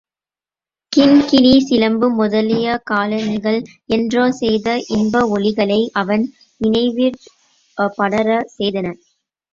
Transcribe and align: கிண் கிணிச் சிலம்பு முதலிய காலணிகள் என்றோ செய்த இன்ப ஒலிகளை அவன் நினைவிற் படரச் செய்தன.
கிண் 0.93 1.19
கிணிச் 1.25 1.65
சிலம்பு 1.65 2.07
முதலிய 2.11 2.77
காலணிகள் 2.83 3.59
என்றோ 3.89 4.25
செய்த 4.39 4.67
இன்ப 4.97 5.23
ஒலிகளை 5.35 5.79
அவன் 6.01 6.25
நினைவிற் 6.61 7.21
படரச் 7.97 8.53
செய்தன. 8.57 8.87